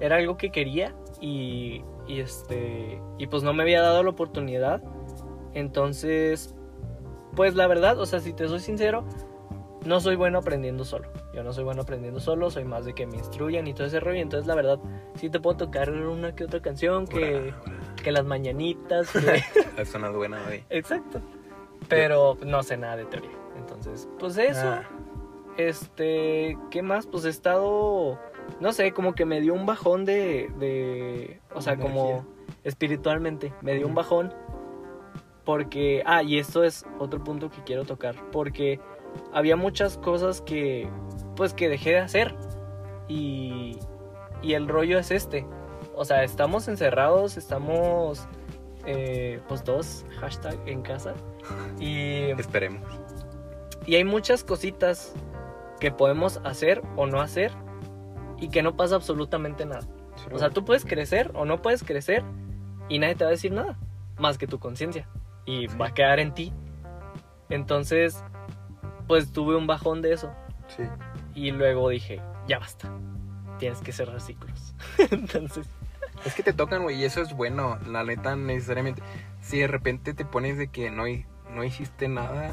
[0.00, 4.82] era algo que quería y, y este, y pues no me había dado la oportunidad.
[5.52, 6.54] Entonces,
[7.34, 9.04] pues la verdad, o sea, si te soy sincero,
[9.84, 11.08] no soy bueno aprendiendo solo.
[11.34, 14.00] Yo no soy bueno aprendiendo solo, soy más de que me instruyan y todo ese
[14.00, 14.20] rollo.
[14.20, 14.78] Entonces, la verdad,
[15.16, 17.52] sí te puedo tocar una que otra canción, que,
[18.02, 19.10] que las mañanitas,
[19.76, 19.84] que...
[19.84, 20.64] Sonado buena hoy.
[20.70, 21.20] Exacto.
[21.88, 23.30] Pero no sé nada de teoría.
[23.58, 24.66] Entonces, pues eso.
[24.66, 24.82] Ah.
[25.56, 27.06] Este, ¿qué más?
[27.06, 28.18] Pues he estado,
[28.60, 32.26] no sé, como que me dio un bajón de, de o sea, como
[32.64, 34.34] espiritualmente, me dio un bajón.
[35.44, 38.16] Porque, ah, y esto es otro punto que quiero tocar.
[38.32, 38.80] Porque
[39.32, 40.88] había muchas cosas que,
[41.36, 42.34] pues, que dejé de hacer.
[43.08, 43.78] Y,
[44.42, 45.46] y el rollo es este.
[45.94, 48.26] O sea, estamos encerrados, estamos,
[48.86, 51.14] eh, pues, todos, hashtag en casa.
[51.78, 52.88] Y, Esperemos.
[53.86, 55.14] y hay muchas cositas
[55.78, 57.52] que podemos hacer o no hacer
[58.38, 59.86] y que no pasa absolutamente nada.
[60.32, 62.22] O sea, tú puedes crecer o no puedes crecer
[62.88, 63.78] y nadie te va a decir nada
[64.16, 65.06] más que tu conciencia
[65.46, 66.52] y va a quedar en ti.
[67.50, 68.22] Entonces,
[69.06, 70.32] pues tuve un bajón de eso
[70.68, 70.82] Sí.
[71.34, 72.90] Y luego dije, ya basta.
[73.58, 74.74] Tienes que cerrar ciclos.
[75.10, 75.66] Entonces,
[76.24, 79.02] Es que te tocan, güey, y eso es bueno, la neta, necesariamente.
[79.40, 81.04] Si de repente te pones de que no,
[81.50, 82.52] no hiciste nada,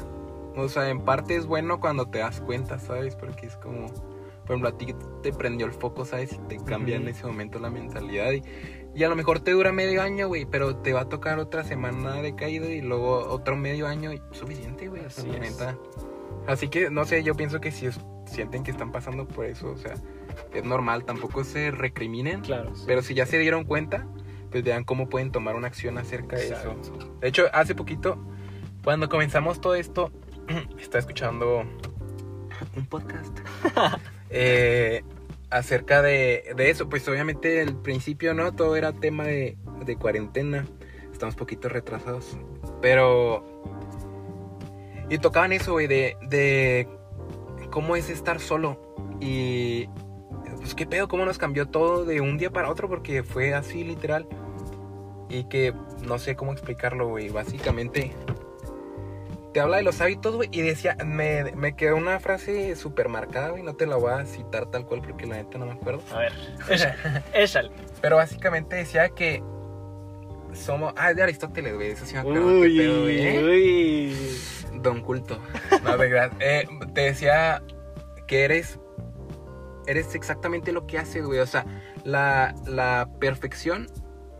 [0.56, 3.16] o sea, en parte es bueno cuando te das cuenta, ¿sabes?
[3.16, 6.34] Porque es como, por ejemplo, a ti te prendió el foco, ¿sabes?
[6.34, 7.10] Y te cambia en Ujú.
[7.12, 8.30] ese momento la mentalidad.
[8.32, 8.42] Y,
[8.94, 11.64] y a lo mejor te dura medio año, güey, pero te va a tocar otra
[11.64, 15.04] semana de caída y luego otro medio año y suficiente, güey.
[15.04, 15.28] Así.
[16.46, 19.70] Así que, no sé, yo pienso que si es- sienten que están pasando por eso,
[19.70, 19.94] o sea,
[20.52, 22.40] es normal, tampoco se recriminen.
[22.40, 22.74] claro.
[22.74, 22.84] sí.
[22.86, 24.06] Pero si ya se dieron cuenta,
[24.50, 26.76] pues vean cómo pueden tomar una acción acerca de Exacto.
[26.82, 27.14] eso.
[27.20, 28.18] De hecho, hace poquito,
[28.84, 30.10] cuando comenzamos todo esto,
[30.80, 31.64] estaba escuchando
[32.76, 33.38] un podcast
[34.30, 35.02] eh,
[35.52, 36.88] acerca de, de eso.
[36.88, 38.52] Pues obviamente al principio, ¿no?
[38.54, 40.66] Todo era tema de, de cuarentena.
[41.12, 42.36] Estamos poquito retrasados.
[42.80, 43.44] Pero...
[45.08, 46.88] Y tocaban eso, güey, de, de
[47.70, 48.80] cómo es estar solo.
[49.20, 49.86] Y
[50.56, 53.84] pues qué pedo, cómo nos cambió todo de un día para otro, porque fue así
[53.84, 54.26] literal.
[55.28, 55.74] Y que
[56.06, 57.28] no sé cómo explicarlo, güey.
[57.28, 58.12] Básicamente
[59.52, 60.48] te habla de los hábitos, güey.
[60.52, 63.62] Y decía, me, me quedó una frase súper marcada, güey.
[63.62, 66.02] No te la voy a citar tal cual porque la neta no me acuerdo.
[66.12, 66.32] A ver,
[67.34, 67.70] échale.
[68.00, 69.42] Pero básicamente decía que
[70.54, 70.92] somos.
[70.96, 71.90] Ah, es de Aristóteles, güey.
[71.90, 72.46] Eso sí me acuerdo.
[72.46, 73.44] Uy, pedo, güey, ¿eh?
[73.44, 74.80] uy.
[74.80, 75.38] Don culto.
[75.84, 76.32] No, de verdad.
[76.40, 77.62] Eh, te decía
[78.26, 78.78] que eres.
[79.86, 81.40] Eres exactamente lo que haces, güey.
[81.40, 81.66] O sea,
[82.04, 83.88] la, la perfección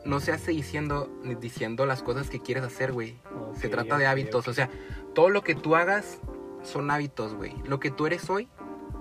[0.04, 3.18] no se hace diciendo, ni diciendo las cosas que quieres hacer, güey.
[3.60, 4.48] Se trata de hábitos.
[4.48, 4.70] O sea,
[5.14, 6.20] todo lo que tú hagas
[6.62, 7.54] son hábitos, güey.
[7.64, 8.48] Lo que tú eres hoy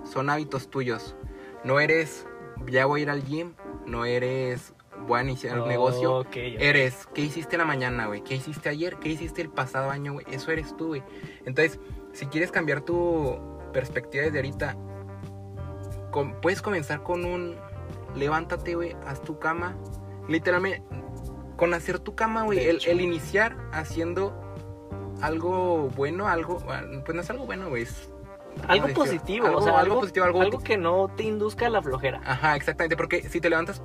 [0.04, 1.16] son hábitos tuyos.
[1.64, 2.26] No eres,
[2.66, 3.54] ya voy a ir al gym.
[3.86, 4.74] No eres,
[5.06, 6.18] voy a iniciar un negocio.
[6.18, 6.36] Ok, ok.
[6.36, 8.22] Eres, ¿qué hiciste la mañana, güey?
[8.22, 8.96] ¿Qué hiciste ayer?
[8.96, 10.26] ¿Qué hiciste el pasado año, güey?
[10.30, 11.02] Eso eres tú, güey.
[11.44, 11.78] Entonces,
[12.12, 13.38] si quieres cambiar tu
[13.72, 14.76] perspectiva desde ahorita,
[16.40, 17.56] puedes comenzar con un
[18.14, 19.76] levántate, güey, haz tu cama.
[20.28, 20.82] Literalmente,
[21.56, 24.51] con hacer tu cama, güey, el, el iniciar haciendo
[25.22, 26.58] algo bueno, algo,
[27.04, 27.84] pues no es algo bueno, güey.
[27.84, 28.10] es-
[28.68, 28.94] Algo decir?
[29.02, 31.80] positivo, Algo- o sea, algo algo, positivo, algo- algo que no te induzca a la
[31.82, 32.20] flojera.
[32.24, 33.82] Ajá, exactamente, porque si te levantas,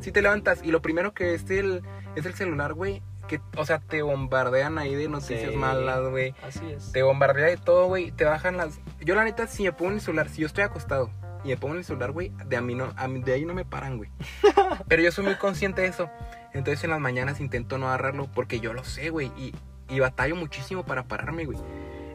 [0.00, 1.82] si te levantas y lo primero que es el,
[2.14, 5.56] es el celular, güey, que, o sea, te bombardean ahí de noticias Sí.
[5.56, 6.32] malas, güey.
[6.46, 6.92] Así es.
[6.92, 8.12] Te bombardea de todo, güey.
[8.12, 8.80] Te bajan las.
[9.00, 11.10] Yo, la neta, si me pongo en el celular, si yo estoy acostado
[11.44, 13.44] y me pongo en el celular, güey, de, a mí no, a mí- de ahí
[13.44, 14.10] no me paran, güey.
[14.88, 16.08] Pero yo soy muy consciente de eso.
[16.54, 19.32] Entonces, en las mañanas intento no agarrarlo porque yo lo sé, güey.
[19.36, 19.52] Y,
[19.88, 21.58] y batallo muchísimo para pararme, güey.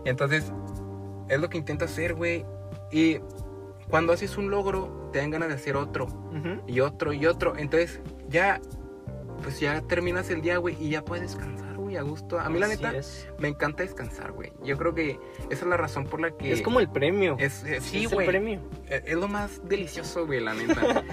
[0.05, 0.51] Entonces,
[1.29, 2.45] es lo que intento hacer, güey.
[2.91, 3.19] Y
[3.89, 6.61] cuando haces un logro, te dan ganas de hacer otro Ujú.
[6.67, 7.57] y otro y otro.
[7.57, 8.59] Entonces, ya,
[9.43, 12.39] pues ya terminas el día, güey, y ya puedes descansar, güey, a gusto.
[12.39, 13.27] A mí, la Así neta, Es.
[13.39, 14.51] me encanta descansar, güey.
[14.63, 16.51] Yo creo que esa es la razón por la que.
[16.51, 17.35] Es como el premio.
[17.39, 18.27] Es, es- sí, Es el güey.
[18.27, 18.61] premio.
[18.87, 21.03] Es, es lo más delicioso, güey, la neta.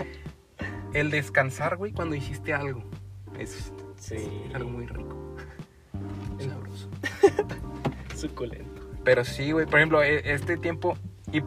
[0.95, 2.83] el descansar, güey, cuando hiciste algo.
[3.39, 4.15] Es, Sí.
[4.49, 5.28] es algo muy rico.
[8.19, 8.83] Suculento.
[9.05, 10.97] Pero sí, güey, por ejemplo, e- este tiempo.
[11.33, 11.43] Y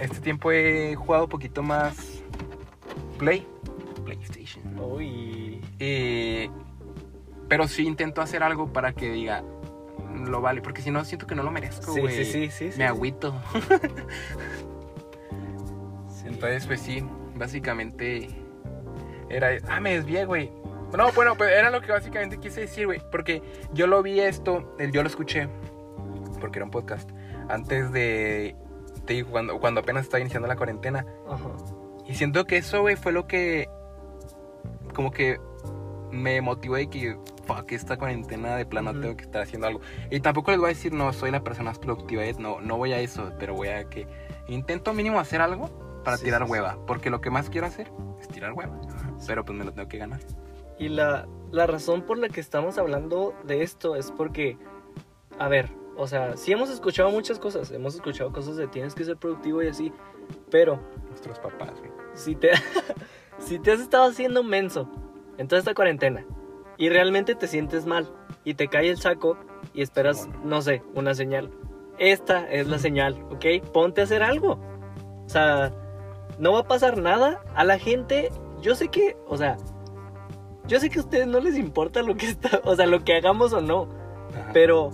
[0.00, 2.22] este tiempo he jugado un poquito más.
[3.18, 3.46] Play.
[4.04, 4.62] PlayStation.
[4.78, 5.60] Uy.
[5.78, 6.50] Y-
[7.48, 9.42] pero sí intento hacer algo para que diga.
[10.26, 12.14] Lo vale, porque si no siento que no lo merezco, güey.
[12.14, 12.82] sí, sí, sí, sí, Me sí.
[12.82, 13.34] agüito.
[16.08, 16.28] Sí.
[16.28, 17.04] Entonces, pues sí,
[17.34, 18.28] básicamente
[19.28, 19.50] era.
[19.68, 20.50] Ah, me desvié, güey.
[20.96, 23.00] No, bueno, pues era lo que básicamente quise decir, güey.
[23.10, 25.48] Porque yo lo vi esto, yo lo escuché,
[26.42, 27.08] porque era un podcast,
[27.48, 28.54] antes de.
[29.06, 31.06] Te digo, cuando, cuando apenas estaba iniciando la cuarentena.
[31.30, 31.48] Ajá.
[32.06, 33.68] Y siento que eso, güey, fue lo que.
[34.94, 35.40] Como que
[36.10, 37.16] me motivó de que.
[37.46, 39.00] Fuck, esta cuarentena de plano Ujú.
[39.00, 39.80] tengo que estar haciendo algo.
[40.10, 42.24] Y tampoco les voy a decir, no, soy la persona más productiva.
[42.24, 44.06] eh, No, no voy a eso, pero voy a que.
[44.48, 45.70] Intento mínimo hacer algo
[46.04, 46.52] para Sí, tirar sí, sí.
[46.52, 46.78] hueva.
[46.86, 48.78] Porque lo que más quiero hacer es tirar hueva.
[49.26, 50.20] Pero pues me lo tengo que ganar.
[50.78, 54.56] Y la, la razón por la que estamos hablando de esto es porque,
[55.38, 59.04] a ver, o sea, sí hemos escuchado muchas cosas, hemos escuchado cosas de tienes que
[59.04, 59.92] ser productivo y así,
[60.50, 61.90] pero Nuestros papás, güey.
[62.14, 62.50] si te,
[63.38, 64.88] si te has estado haciendo menso
[65.38, 66.24] en toda esta cuarentena
[66.78, 68.08] y realmente te sientes mal
[68.44, 69.36] y te cae el saco
[69.74, 71.50] y esperas, no sé, una señal,
[71.98, 73.64] esta es la señal, ¿ok?
[73.72, 74.58] Ponte a hacer algo.
[75.24, 75.72] O sea,
[76.38, 78.30] no va a pasar nada a la gente.
[78.60, 79.56] Yo sé que, o sea,
[80.66, 83.14] yo sé que a ustedes no les importa lo que está, o sea, lo que
[83.14, 83.88] hagamos o no,
[84.34, 84.50] Ajá.
[84.52, 84.90] pero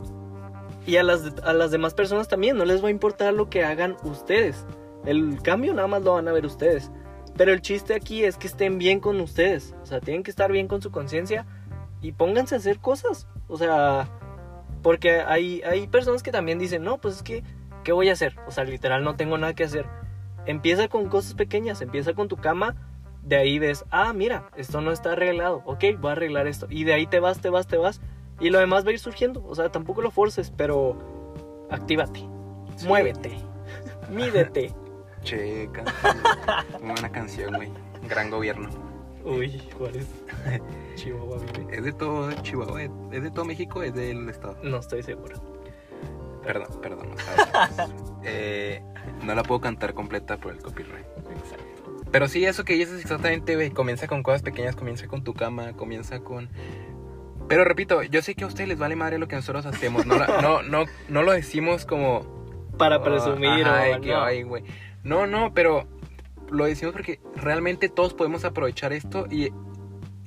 [0.89, 3.63] y a las a las demás personas también no les va a importar lo que
[3.65, 4.65] hagan ustedes.
[5.05, 6.91] El cambio nada más lo van a ver ustedes.
[7.37, 10.51] Pero el chiste aquí es que estén bien con ustedes, o sea, tienen que estar
[10.51, 11.47] bien con su conciencia
[12.01, 13.29] y pónganse a hacer cosas.
[13.49, 14.09] O sea,
[14.83, 17.45] porque hay hay personas que también dicen, "No, pues es que
[17.85, 19.87] ¿qué voy a hacer?" O sea, literal no tengo nada que hacer.
[20.47, 22.75] empieza con cosas pequeñas, empieza con tu cama,
[23.23, 26.67] de ahí ves, ah, mira, esto no está arreglado, ok, voy a arreglar esto.
[26.71, 28.01] Y de ahí te vas, te vas, te vas.
[28.41, 29.45] Y lo demás va a ir surgiendo.
[29.47, 30.97] O sea, tampoco lo forces, pero
[31.71, 32.21] actívate,
[32.77, 32.87] Sí.
[32.87, 33.33] muévete,
[34.11, 34.73] mídete.
[35.23, 36.17] Che, canción.
[36.81, 37.71] Muy buena canción, güey.
[38.09, 38.69] Gran gobierno.
[39.25, 40.07] Uy, Juárez.
[40.95, 41.77] Chihuahua vive.
[41.77, 42.83] ¿Es de todo Chihuahua?
[42.83, 43.83] ¿Es de todo México?
[43.83, 44.57] ¿Es del estado?
[44.63, 45.37] No estoy seguro.
[46.45, 47.09] Perdón, perdón.
[48.25, 48.83] Eh,
[49.23, 51.05] no la puedo cantar completa por el copyright.
[51.37, 51.65] Exacto.
[52.11, 53.71] Pero sí, eso que dices exactamente, güey.
[53.71, 56.49] Comienza con cosas pequeñas, comienza con tu cama, comienza con...
[57.49, 60.07] Pero repito, yo sé que a ustedes les vale madre lo que nosotros hacemos.
[60.07, 62.37] No, la- no, no, no lo decimos como...
[62.79, 64.23] Para presumir Ajá, o que, no.
[64.23, 64.63] ay, güey.
[65.03, 65.89] No, no, pero
[66.51, 69.49] lo decimos porque realmente todos podemos aprovechar esto y,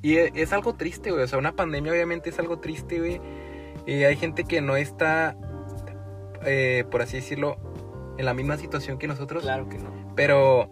[0.02, 1.24] y es algo triste, güey.
[1.24, 3.22] O sea, una pandemia obviamente es algo triste, güey.
[3.86, 5.38] Y hay gente que no está,
[6.46, 7.58] eh, por así decirlo,
[8.18, 9.44] en la misma situación que nosotros.
[9.44, 9.92] Claro que no.
[10.16, 10.70] Pero,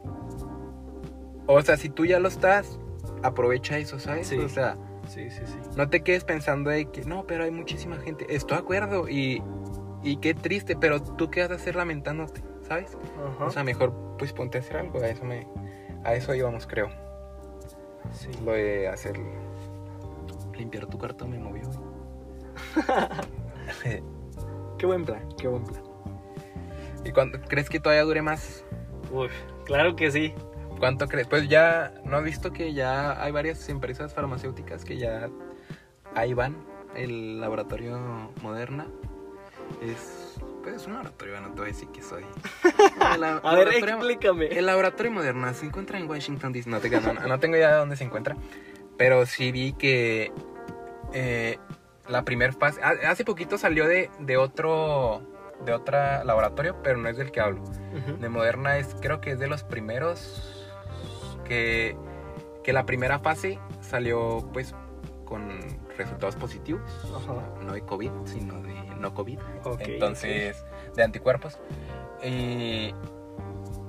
[1.48, 2.78] o sea, si tú ya lo estás,
[3.24, 4.28] aprovecha eso, ¿sabes?
[4.28, 4.38] Sí.
[4.38, 4.76] O sea,
[5.10, 5.56] Sí, sí, sí.
[5.76, 8.26] no te quedes pensando de que no, pero hay muchísima gente.
[8.30, 9.44] Estoy de acuerdo y,
[10.04, 12.96] y qué triste, pero tú qué vas a hacer lamentándote, ¿sabes?
[13.36, 13.46] Ajá.
[13.46, 15.00] O sea, mejor pues ponte a hacer algo.
[15.00, 15.48] A eso me,
[16.04, 16.90] a eso íbamos, creo.
[18.12, 18.30] sí.
[18.46, 19.20] Lo de hacer
[20.56, 21.64] limpiar tu cuarto me movió.
[24.78, 25.84] Qué buen plan, qué buen plan.
[27.04, 28.64] ¿Y cuánto crees que todavía dure más?
[29.12, 29.28] Uy,
[29.66, 30.34] claro que sí.
[30.80, 31.28] ¿Cuánto crees?
[31.28, 35.30] Pues ya, ¿no has visto que ya hay varias empresas farmacéuticas que ya
[36.16, 36.56] ahí van?
[36.96, 38.88] El laboratorio Moderna
[39.82, 42.24] es, pues es un laboratorio, no te voy a decir que soy.
[43.16, 44.48] El A ver, explícame.
[44.48, 46.70] El laboratorio Moderna se encuentra en Washington DC.
[46.70, 46.80] No,
[47.14, 48.36] no, no tengo idea de dónde se encuentra.
[48.98, 50.32] Pero sí vi que
[51.14, 51.58] eh,
[52.08, 52.82] la primera fase.
[52.82, 55.22] ha- Hace poquito salió de, de otro.
[55.66, 57.62] De otro laboratorio, pero no es del que hablo.
[57.64, 58.18] Ujú.
[58.18, 60.59] De Moderna es, creo que es de los primeros.
[61.50, 61.98] Que,
[62.64, 64.74] que la primera fase salió pues
[65.26, 65.50] con
[65.98, 66.82] resultados positivos.
[67.04, 67.44] Ajá.
[67.66, 69.40] No de COVID, sino de no COVID.
[69.80, 70.64] Entonces,
[70.96, 71.60] de anticuerpos.
[72.24, 72.94] Y,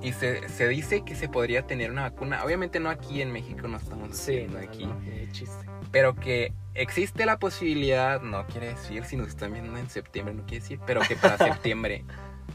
[0.01, 2.43] y se, se dice que se podría tener una vacuna.
[2.43, 4.85] Obviamente no aquí en México, no estamos Sí, no, aquí.
[4.85, 4.99] no,
[5.31, 5.65] chiste.
[5.91, 10.43] Pero que existe la posibilidad, no quiere decir, si nos están viendo en septiembre, no
[10.43, 12.05] quiere decir, pero que para septiembre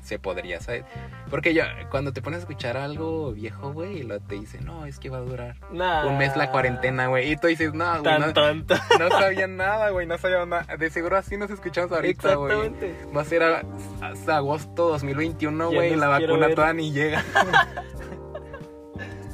[0.03, 0.85] se podría, ¿sabes?
[1.31, 4.87] Porque yo, cuando te pones a escuchar algo viejo, güey, y lo te dice, no,
[4.87, 6.07] es que va a durar Nah.
[6.07, 7.33] un mes la cuarentena, güey.
[7.33, 8.27] Y tú dices, no, güey, no,
[8.99, 10.77] no sabía nada, güey, no sabía nada.
[10.77, 12.53] De seguro así nos escuchamos ahorita, güey.
[12.53, 13.07] Exactamente.
[13.17, 13.63] Va a ser a-
[14.01, 16.55] hasta agosto 2021, Ya güey, y la vacuna ver.
[16.55, 17.25] todavía ni llega.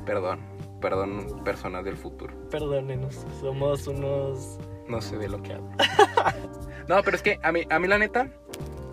[0.07, 0.41] perdón,
[0.81, 2.35] perdón, personas del futuro.
[2.51, 4.59] Perdónenos, somos unos.
[4.89, 5.71] No se ve lo que hago.
[6.89, 8.29] no, pero es que a mí, a mí la neta,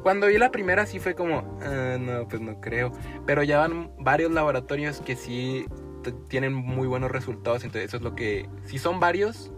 [0.03, 2.91] cuando vi la primera sí fue como, "Ah, no, pues no creo.
[3.25, 5.65] Pero ya van varios laboratorios que sí
[6.27, 7.63] tienen muy buenos resultados.
[7.63, 9.51] Entonces eso es lo que, si son varios,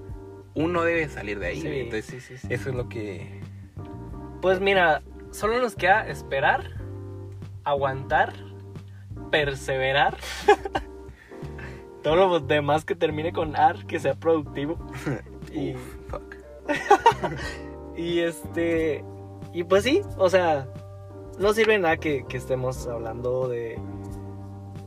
[0.53, 1.61] uno debe salir de ahí.
[1.61, 1.67] Sí.
[1.67, 2.47] Entonces sí, sí, sí.
[2.49, 3.41] eso es lo que...
[4.41, 6.71] Pues mira, solo nos queda esperar,
[7.63, 8.33] aguantar,
[9.29, 10.17] perseverar.
[12.03, 14.77] Todo lo demás que termine con AR, que sea productivo.
[15.53, 16.35] Y, Uf, fuck.
[17.97, 19.03] y este.
[19.53, 20.67] Y pues sí, o sea,
[21.39, 23.79] no sirve nada que, que estemos hablando de.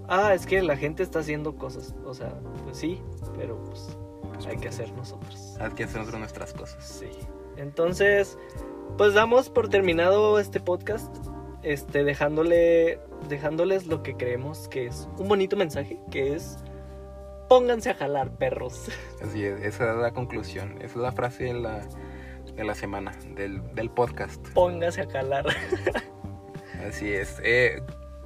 [0.09, 1.95] Ah, es que la gente está haciendo cosas.
[2.05, 2.33] O sea,
[2.65, 3.01] pues sí,
[3.37, 3.97] pero pues
[4.47, 5.57] hay que hacer nosotros.
[5.61, 6.85] Hay que hacer nosotros nuestras cosas.
[6.85, 7.09] Sí.
[7.57, 8.39] Entonces,
[8.97, 11.15] pues damos por terminado este podcast.
[11.63, 13.01] Este, dejándole.
[13.29, 16.59] Dejándoles lo que creemos que es un bonito mensaje, que es.
[17.49, 18.89] Pónganse a jalar, perros.
[19.23, 20.77] Así es, esa es la conclusión.
[20.79, 21.87] Esa es la frase de la,
[22.57, 24.47] de la semana, del, del podcast.
[24.51, 25.47] Pónganse a jalar.
[26.89, 27.41] Así es.
[27.43, 27.83] Eh,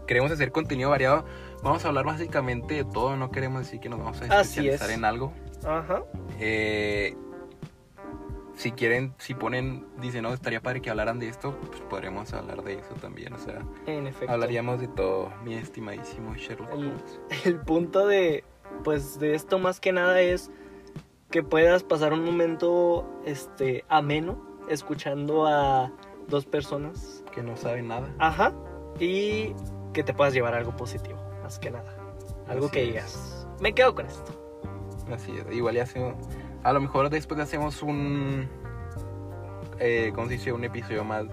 [0.07, 1.25] queremos hacer contenido variado.
[1.63, 3.17] Vamos a hablar básicamente de todo.
[3.17, 4.97] No queremos decir que nos vamos a Así especializar es.
[4.97, 5.33] en algo.
[5.67, 6.03] Ajá.
[6.39, 7.17] Eh,
[8.55, 12.63] si quieren, si ponen, dicen, no, estaría padre que hablaran de esto, pues podremos hablar
[12.65, 13.33] de eso también.
[13.33, 14.33] O sea, En efecto.
[14.33, 17.21] hablaríamos de todo, mi estimadísimo Sherlock El- Holmes.
[17.45, 18.45] el punto de
[18.85, 20.51] pues de esto más que nada es
[21.31, 25.93] que puedas pasar un momento este ameno escuchando a
[26.29, 27.25] dos personas.
[27.33, 28.09] Que no saben nada.
[28.19, 28.53] ajá.
[28.99, 29.55] Y
[29.93, 31.95] que te puedas llevar algo positivo más que nada.
[32.49, 32.89] Algo Así que es.
[32.89, 34.33] digas me quedo con esto
[35.13, 36.15] Así es, igual ya hacemos,
[36.63, 38.47] a lo mejor después hacemos un,
[39.79, 40.53] eh, ¿cómo se dice?
[40.53, 41.25] Un episodio más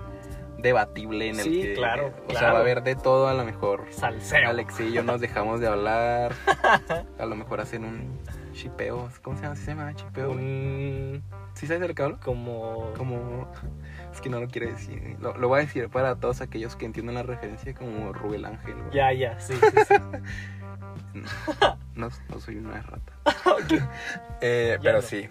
[0.60, 3.44] debatible en el Sí, que, claro, o sea, va a haber de todo, a lo
[3.44, 4.48] mejor salseo.
[4.48, 6.34] Alex y yo nos dejamos de hablar,
[7.20, 8.18] a lo mejor hacen un
[8.56, 9.56] chipeo, ¿cómo se llama?
[9.56, 10.34] ¿Sí se llama chipeo?
[10.34, 10.40] güey?
[10.40, 12.20] un ¿Sí sabes de lo que hablo?
[12.24, 13.48] como Como,
[14.12, 16.86] es que no lo quiero decir, lo, lo voy a decir para todos aquellos que
[16.86, 18.92] entiendan la referencia como Rubel Ángel, güey.
[18.94, 19.94] ya ya sí sí, sí.
[21.96, 23.14] No, no soy una rata.
[24.42, 25.02] Eh, pero no.
[25.02, 25.28] sí.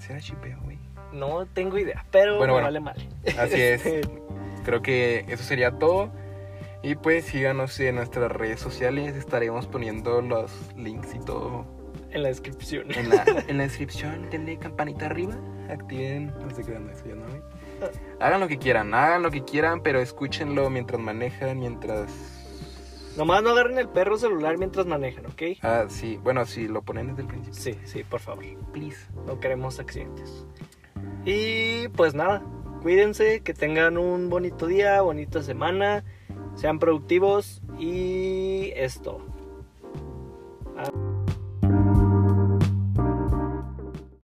[0.00, 0.78] ¿Será chipeo, güey?
[1.12, 2.66] No tengo idea, pero Bueno, me bueno.
[2.66, 2.96] vale mal.
[3.38, 3.84] Así es.
[3.84, 4.00] Este,
[4.64, 6.10] Creo que eso sería todo.
[6.82, 9.14] Y pues síganos en nuestras redes sociales.
[9.16, 11.66] Estaremos poniendo los links y todo
[12.10, 12.90] En la descripción.
[12.92, 14.28] en la, en la descripción.
[14.30, 15.34] Denle campanita arriba.
[15.68, 16.32] Activen.
[16.40, 17.40] No sé qué onda eso ya no, güey.
[18.20, 22.10] Hagan lo que quieran, hagan lo que quieran, pero escúchenlo mientras manejan, mientras.
[23.16, 25.42] Nomás no agarren el perro celular mientras manejan, ¿ok?
[25.62, 26.18] Ah, sí.
[26.22, 27.60] Bueno, sí, lo ponen desde el principio.
[27.60, 28.44] Sí, sí, por favor.
[28.72, 28.98] Please.
[29.26, 30.44] No queremos accidentes.
[31.24, 32.42] Y pues nada,
[32.82, 36.04] cuídense, que tengan un bonito día, bonita semana,
[36.54, 39.24] sean productivos y esto.